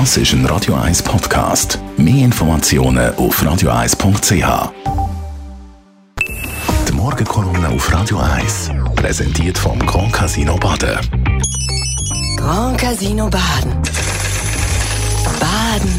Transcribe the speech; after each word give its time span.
Das 0.00 0.16
ist 0.16 0.32
ein 0.32 0.44
Radio 0.46 0.74
1 0.74 1.04
Podcast. 1.04 1.78
Mehr 1.96 2.24
Informationen 2.24 3.14
auf 3.14 3.40
radio1.ch. 3.40 4.72
Die 6.88 6.92
Morgenkolumne 6.92 7.68
auf 7.68 7.92
Radio 7.92 8.18
1 8.18 8.72
präsentiert 8.96 9.56
vom 9.56 9.78
Grand 9.78 10.12
Casino 10.12 10.56
Baden. 10.56 10.98
Grand 12.36 12.76
Casino 12.76 13.30
Baden. 13.30 13.70
Baden 15.38 15.94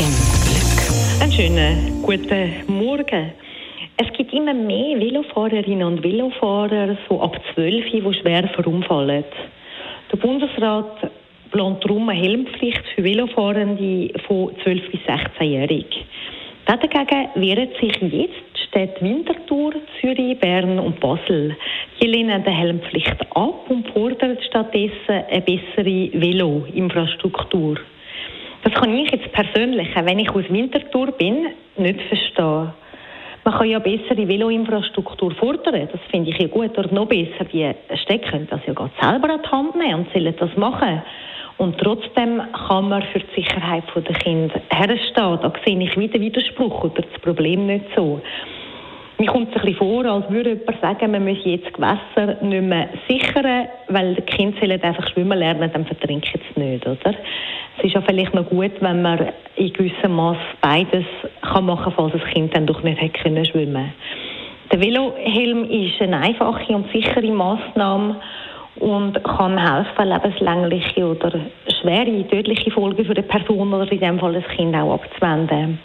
im 0.00 0.12
Glück. 0.42 1.22
Einen 1.22 1.32
schönen 1.32 2.02
guten 2.02 2.66
Morgen. 2.66 3.32
Es 3.96 4.12
gibt 4.16 4.32
immer 4.32 4.54
mehr 4.54 4.98
Velofahrerinnen 4.98 5.86
und 5.86 6.02
Velofahrer, 6.02 6.98
so 7.08 7.22
ab 7.22 7.40
12, 7.54 7.84
die 7.92 8.20
schwer 8.20 8.48
verunfallen. 8.56 9.24
Der 10.10 10.16
Bundesrat 10.16 11.09
plant 11.50 11.84
darum 11.84 12.08
eine 12.08 12.20
Helmpflicht 12.20 12.82
für 12.94 13.04
Velofahrende 13.04 14.10
von 14.26 14.52
12 14.62 14.90
bis 14.90 15.00
16-Jährigen. 15.00 16.04
Dagegen 16.66 17.28
wehren 17.34 17.68
sich 17.80 17.96
jetzt 18.00 18.12
die 18.12 18.66
Städte 18.68 19.04
Winterthur, 19.04 19.72
Zürich, 20.00 20.38
Bern 20.38 20.78
und 20.78 21.00
Basel. 21.00 21.56
Die 22.00 22.06
lehnen 22.06 22.44
die 22.44 22.50
Helmpflicht 22.50 23.20
ab 23.34 23.68
und 23.68 23.88
fordern 23.88 24.38
stattdessen 24.46 25.24
eine 25.28 25.40
bessere 25.40 26.10
Velo-Infrastruktur. 26.12 27.76
Das 28.62 28.74
kann 28.74 28.94
ich 28.96 29.10
jetzt 29.10 29.32
persönlich, 29.32 29.88
wenn 29.96 30.18
ich 30.18 30.30
aus 30.30 30.44
Winterthur 30.48 31.12
bin, 31.12 31.46
nicht 31.76 32.00
verstehen. 32.02 32.72
Man 33.42 33.54
kann 33.54 33.70
ja 33.70 33.78
bessere 33.78 34.28
Veloinfrastruktur 34.28 35.30
fordern. 35.32 35.88
Das 35.90 36.00
finde 36.10 36.30
ich 36.30 36.38
ja 36.38 36.46
gut. 36.46 36.76
Oder 36.78 36.92
noch 36.92 37.06
besser, 37.06 37.44
die 37.50 37.74
Städte 37.96 38.30
können 38.30 38.46
das 38.50 38.60
ja 38.66 38.74
gerade 38.74 38.92
selber 39.00 39.30
an 39.32 39.40
die 39.42 39.48
Hand 39.48 39.76
nehmen 39.76 39.94
und 39.94 40.12
sollen 40.12 40.34
das 40.38 40.56
machen. 40.56 41.02
Und 41.60 41.76
trotzdem 41.76 42.40
kann 42.66 42.88
man 42.88 43.02
für 43.12 43.18
die 43.18 43.42
Sicherheit 43.42 43.84
der 43.94 44.14
Kinder 44.14 44.54
herstehen. 44.70 45.38
Da 45.42 45.52
sehe 45.62 45.78
ich 45.78 45.94
wieder 45.94 46.18
Widerspruch 46.18 46.84
oder 46.84 47.02
das 47.02 47.20
Problem 47.20 47.66
nicht 47.66 47.84
so. 47.94 48.22
Mir 49.18 49.26
kommt 49.26 49.50
es 49.50 49.56
ein 49.56 49.66
bisschen 49.66 49.76
vor, 49.76 50.06
als 50.06 50.30
würde 50.30 50.54
jemand 50.54 50.80
sagen, 50.80 51.10
man 51.10 51.22
müsse 51.22 51.50
jetzt 51.50 51.70
Gewässer 51.74 52.42
nicht 52.42 52.62
mehr 52.62 52.88
sichern, 53.06 53.68
weil 53.88 54.14
die 54.14 54.22
Kinder 54.22 54.58
sollen 54.58 54.82
einfach 54.82 55.06
schwimmen 55.10 55.38
lernen, 55.38 55.70
dann 55.70 55.84
vertrinken 55.84 56.40
sie 56.54 56.60
nicht, 56.60 56.86
oder? 56.86 57.14
Es 57.76 57.84
ist 57.84 57.92
ja 57.92 58.00
vielleicht 58.00 58.32
noch 58.32 58.48
gut, 58.48 58.72
wenn 58.80 59.02
man 59.02 59.28
in 59.56 59.70
gewissem 59.74 60.16
Maß 60.16 60.38
beides 60.62 61.04
kann 61.42 61.66
machen 61.66 61.84
kann, 61.84 61.92
falls 61.94 62.12
das 62.14 62.24
Kind 62.32 62.56
dann 62.56 62.64
doch 62.64 62.82
nicht 62.82 63.02
hätte 63.02 63.22
können 63.22 63.92
Der 64.72 64.80
Velohelm 64.80 65.64
ist 65.64 66.00
eine 66.00 66.20
einfache 66.20 66.72
und 66.72 66.90
sichere 66.90 67.30
Maßnahme 67.30 68.16
und 68.80 69.22
kann 69.24 69.58
helfen, 69.58 70.08
lebenslängliche 70.08 71.06
oder 71.06 71.38
schwere, 71.80 72.26
tödliche 72.28 72.70
Folgen 72.70 73.04
für 73.04 73.12
eine 73.12 73.22
Person 73.22 73.72
oder 73.72 73.90
in 73.92 74.00
dem 74.00 74.18
Fall 74.18 74.32
das 74.32 74.56
Kind 74.56 74.74
auch 74.74 74.94
abzuwenden. 74.94 75.78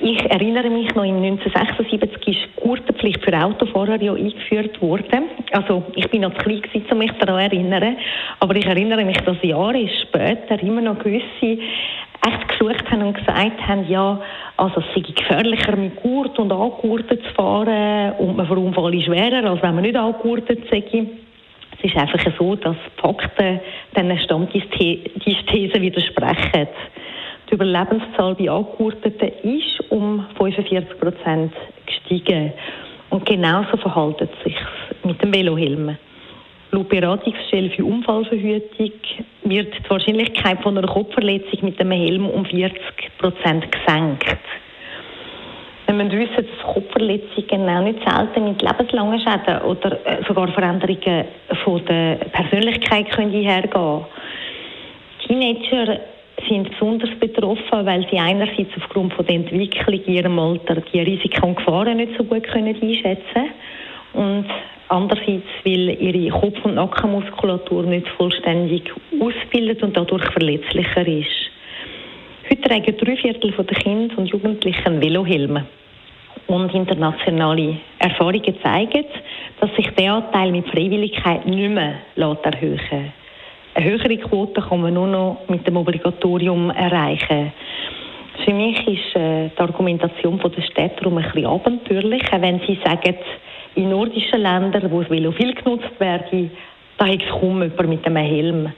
Ich 0.00 0.20
erinnere 0.30 0.70
mich 0.70 0.94
noch, 0.94 1.02
in 1.02 1.16
1976 1.16 2.28
ist 2.28 2.56
Gurtenpflicht 2.56 3.22
für 3.24 3.36
Autofahrer 3.36 4.00
ja 4.00 4.14
eingeführt 4.14 4.80
worden. 4.80 5.24
Also 5.52 5.82
ich 5.96 6.08
bin 6.08 6.20
noch 6.20 6.34
zu 6.34 6.44
klein 6.44 6.62
um 6.90 6.98
mich 6.98 7.10
daran 7.18 7.50
zu 7.50 7.56
erinnern, 7.56 7.96
aber 8.38 8.54
ich 8.54 8.64
erinnere 8.64 9.04
mich, 9.04 9.18
dass 9.18 9.42
Jahre 9.42 9.88
später 10.02 10.62
immer 10.62 10.80
noch 10.80 11.00
gewisse 11.00 11.58
echt 12.26 12.48
geschaut 12.48 12.90
haben 12.90 13.02
und 13.02 13.14
gesagt 13.14 13.66
haben, 13.66 13.88
ja, 13.88 14.20
also 14.56 14.80
es 14.80 14.86
sei 14.94 15.12
gefährlicher 15.12 15.76
mit 15.76 15.96
Gurt 15.96 16.38
und 16.38 16.52
angurtet 16.52 17.22
zu 17.24 17.34
fahren 17.34 18.12
und 18.18 18.36
man 18.36 18.46
verunfallt 18.46 19.02
schwerer, 19.02 19.50
als 19.50 19.62
wenn 19.62 19.74
man 19.74 19.82
nicht 19.82 19.96
angurtet 19.96 20.60
sei. 20.70 21.06
Es 21.78 21.90
ist 21.90 21.96
einfach 21.96 22.20
so, 22.36 22.56
dass 22.56 22.76
Fakten 22.96 23.60
diesen 23.96 24.18
Stammthesen 24.18 25.82
widersprechen. 25.82 26.68
Die 27.48 27.54
Überlebenszahl 27.54 28.34
bei 28.34 28.50
Angehörten 28.50 29.32
ist 29.42 29.90
um 29.90 30.26
45 30.36 30.98
Prozent 30.98 31.52
gestiegen. 31.86 32.52
Und 33.10 33.24
genauso 33.24 33.76
verhält 33.76 34.20
es 34.20 34.44
sich 34.44 34.56
mit 35.04 35.22
dem 35.22 35.32
Velohelm. 35.32 35.96
Laut 36.72 36.88
Beratungsstelle 36.88 37.70
für 37.70 37.84
Unfallverhütung 37.84 38.90
wird 39.44 39.74
die 39.74 39.90
Wahrscheinlichkeit 39.90 40.62
von 40.62 40.76
einer 40.76 40.86
Kopfverletzung 40.86 41.60
mit 41.62 41.80
dem 41.80 41.90
Helm 41.92 42.26
um 42.26 42.44
40 42.44 42.78
Prozent 43.18 43.66
gesenkt. 43.72 44.36
Wenn 45.88 45.96
man 45.96 46.12
wissen, 46.12 46.36
dass 46.36 46.74
Kopfverletzungen 46.74 47.66
auch 47.66 47.82
nicht 47.82 48.00
selten 48.06 48.44
mit 48.44 48.60
lebenslangen 48.60 49.20
Schäden 49.20 49.62
oder 49.62 49.92
äh, 50.04 50.22
sogar 50.28 50.48
Veränderungen 50.48 51.24
von 51.64 51.82
der 51.86 52.16
Persönlichkeit 52.30 53.10
können 53.12 53.30
hergehen. 53.30 54.04
Teenager 55.26 55.98
sind 56.46 56.68
besonders 56.68 57.08
betroffen, 57.18 57.86
weil 57.86 58.06
sie 58.10 58.18
einerseits 58.18 58.68
aufgrund 58.76 59.14
von 59.14 59.24
der 59.24 59.36
Entwicklung 59.36 59.98
in 60.04 60.12
ihrem 60.12 60.38
Alter 60.38 60.82
die 60.92 61.00
Risiken 61.00 61.42
und 61.42 61.56
Gefahren 61.56 61.96
nicht 61.96 62.18
so 62.18 62.24
gut 62.24 62.46
können 62.48 62.76
einschätzen 62.78 63.48
und 64.12 64.44
andererseits, 64.88 65.48
weil 65.64 65.96
ihre 66.02 66.38
Kopf- 66.38 66.66
und 66.66 66.74
Nackenmuskulatur 66.74 67.84
nicht 67.84 68.08
vollständig 68.08 68.92
ausbildet 69.18 69.82
und 69.82 69.96
dadurch 69.96 70.30
verletzlicher 70.32 71.08
ist. 71.08 71.50
Heute 72.50 72.60
tragen 72.60 72.96
drei 72.98 73.16
Viertel 73.16 73.52
der 73.52 73.78
Kinder 73.78 74.18
und 74.18 74.26
Jugendlichen 74.26 75.00
Velohelme. 75.00 75.64
Und 76.48 76.74
internationale 76.74 77.76
Erfahrungen 77.98 78.56
zeigen, 78.62 79.04
dass 79.60 79.74
sich 79.76 79.88
der 79.90 80.14
Anteil 80.14 80.50
mit 80.50 80.66
Freiwilligkeit 80.68 81.46
nicht 81.46 81.70
mehr 81.70 81.98
erhöhen. 82.16 83.12
Eine 83.74 83.90
höhere 83.90 84.16
Quote 84.16 84.60
kann 84.60 84.80
man 84.80 84.94
nur 84.94 85.06
noch 85.06 85.36
mit 85.48 85.66
dem 85.66 85.76
Obligatorium 85.76 86.70
erreichen. 86.70 87.52
Für 88.44 88.54
mich 88.54 88.78
ist 88.88 89.14
äh, 89.14 89.50
die 89.50 89.60
Argumentation 89.60 90.38
der 90.38 90.62
Städte 90.62 91.06
ein 91.06 91.14
bisschen 91.14 91.46
abenteuerlich, 91.46 92.22
wenn 92.32 92.60
sie 92.60 92.78
sagen, 92.84 93.16
in 93.74 93.90
nordischen 93.90 94.40
Ländern, 94.40 94.90
wo 94.90 95.02
das 95.02 95.10
Velo 95.10 95.32
viel 95.32 95.54
genutzt 95.54 95.92
werde, 95.98 96.50
da 96.96 97.06
hat 97.06 97.22
es 97.22 97.28
kaum 97.28 97.62
jemand 97.62 97.88
mit 97.88 98.06
einem 98.06 98.16
Helm. 98.16 98.72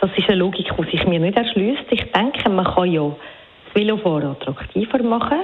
Das 0.00 0.10
ist 0.16 0.28
eine 0.28 0.38
Logik, 0.38 0.72
die 0.76 0.90
sich 0.90 1.06
mir 1.06 1.20
nicht 1.20 1.36
erschließt. 1.36 1.84
Ich 1.90 2.10
denke, 2.10 2.48
man 2.48 2.64
kann 2.64 2.90
ja 2.90 3.02
das 3.66 3.74
Velofahren 3.74 4.30
attraktiver 4.30 5.02
machen, 5.02 5.40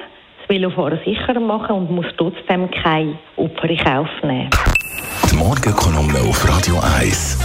das 0.49 0.57
Velofahren 0.57 0.99
sicherer 1.05 1.41
machen 1.41 1.77
und 1.77 1.91
muss 1.91 2.07
trotzdem 2.17 2.71
keine 2.71 3.19
Opfer 3.37 3.71
in 3.71 3.79
Kauf 3.79 4.09
nehmen. 4.23 4.51
Die 5.31 5.37
Morgenkolumne 5.37 6.21
auf 6.21 6.49
Radio 6.49 6.81
1. 6.81 7.39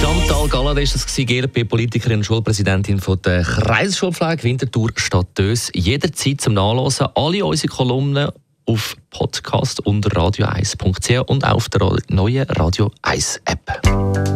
Chantal 0.00 0.48
Galladay 0.48 0.84
das 0.84 1.18
war 1.18 1.24
GLP-Politikerin 1.24 2.18
und 2.18 2.24
Schulpräsidentin 2.24 3.00
von 3.00 3.20
der 3.22 3.42
Kreisschulpflege 3.42 4.44
Winterthur 4.44 4.90
Stadtös. 4.96 5.70
Jederzeit 5.74 6.40
zum 6.40 6.54
Nachlesen 6.54 7.08
alle 7.14 7.44
unsere 7.44 7.68
Kolumnen 7.68 8.28
auf 8.66 8.96
Podcast 9.10 9.84
unter 9.86 10.10
radio1.ch 10.10 11.28
und 11.28 11.44
auf 11.44 11.68
der 11.68 11.98
neuen 12.08 12.46
Radio 12.50 12.90
1 13.02 13.42
App. 13.46 14.35